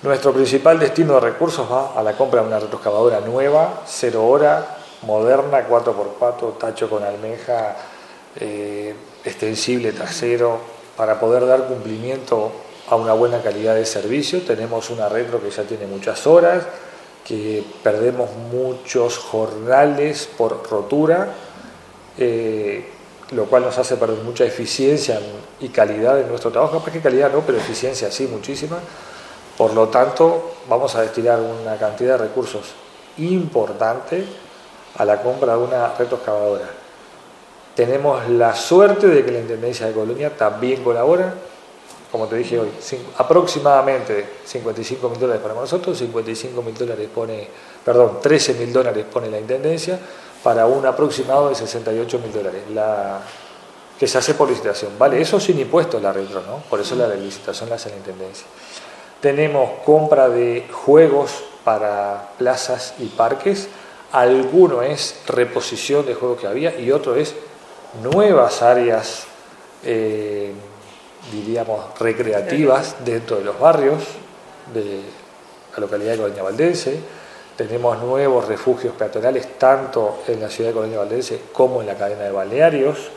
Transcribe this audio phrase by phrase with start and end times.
[0.00, 4.76] Nuestro principal destino de recursos va a la compra de una retroexcavadora nueva, cero hora,
[5.02, 7.74] moderna, 4x4, tacho con almeja,
[8.36, 10.60] eh, extensible trasero,
[10.96, 12.52] para poder dar cumplimiento
[12.88, 14.40] a una buena calidad de servicio.
[14.42, 16.64] Tenemos una retro que ya tiene muchas horas,
[17.24, 21.34] que perdemos muchos jornales por rotura,
[22.16, 22.88] eh,
[23.32, 25.18] lo cual nos hace perder mucha eficiencia
[25.58, 26.78] y calidad en nuestro trabajo.
[26.78, 28.78] Capaz que calidad no, pero eficiencia sí, muchísima.
[29.58, 32.62] Por lo tanto, vamos a destinar una cantidad de recursos
[33.18, 34.24] importante
[34.96, 36.70] a la compra de una retroexcavadora.
[37.74, 41.34] Tenemos la suerte de que la Intendencia de Colonia también colabora
[42.10, 42.68] como te dije hoy,
[43.18, 47.48] aproximadamente 55 mil dólares para nosotros, 55 mil dólares pone,
[47.84, 49.98] perdón, 13 mil dólares pone la Intendencia
[50.42, 53.20] para un aproximado de 68 mil dólares, la,
[53.98, 54.92] que se hace por licitación.
[54.98, 56.62] Vale, eso sin impuestos la retro, ¿no?
[56.70, 58.46] Por eso la licitación la hace la Intendencia.
[59.20, 63.68] Tenemos compra de juegos para plazas y parques,
[64.12, 67.34] alguno es reposición de juegos que había y otro es
[68.02, 69.24] nuevas áreas.
[69.84, 70.52] Eh,
[71.32, 74.02] diríamos, recreativas dentro de los barrios
[74.72, 75.00] de
[75.74, 77.00] la localidad de Colonia Valdense.
[77.56, 82.22] Tenemos nuevos refugios peatonales tanto en la ciudad de Colonia Valdense como en la cadena
[82.22, 83.10] de balnearios.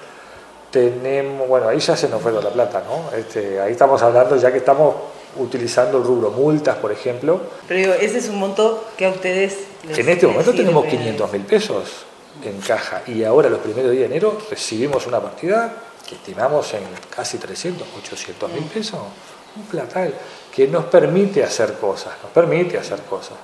[0.72, 3.16] Tenemos, bueno, ahí ya se nos fue la plata, ¿no?
[3.16, 4.96] Este, ahí estamos hablando, ya que estamos
[5.38, 6.32] utilizando el rubro.
[6.32, 7.42] Multas, por ejemplo.
[7.68, 9.58] Pero ese es un monto que a ustedes
[9.88, 12.06] les En este momento tenemos 500 mil pesos
[12.44, 15.74] en caja y ahora los primeros días de enero recibimos una partida
[16.08, 16.84] que estimamos en
[17.16, 19.00] casi 300, 800 mil pesos,
[19.56, 20.14] un platal
[20.54, 23.38] que nos permite hacer cosas, nos permite hacer cosas.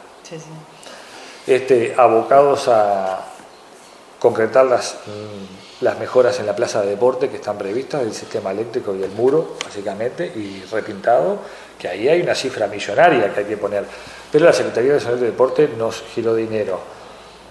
[1.46, 3.24] Este, abocados a
[4.20, 4.98] concretar las,
[5.82, 9.12] las mejoras en la plaza de deporte que están previstas, el sistema eléctrico y el
[9.12, 11.38] muro, básicamente, y repintado,
[11.78, 13.86] que ahí hay una cifra millonaria que hay que poner.
[14.32, 16.98] Pero la Secretaría de Salud de Deporte nos giró dinero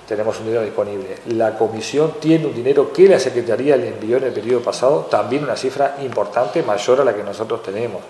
[0.06, 1.16] tenemos un dinero disponible.
[1.30, 5.44] La comisión tiene un dinero que la Secretaría le envió en el periodo pasado, también
[5.44, 8.02] una cifra importante, mayor a la que nosotros tenemos.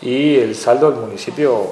[0.00, 1.70] Y el saldo del municipio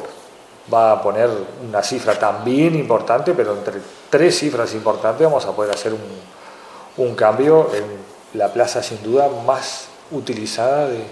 [0.73, 1.29] va a poner
[1.69, 7.69] una cifra también importante, pero entre tres cifras importantes vamos a poder hacer un, cambio
[7.75, 11.05] en la plaza sin duda más utilizada de,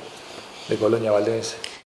[0.68, 1.69] de Colonia Valdense.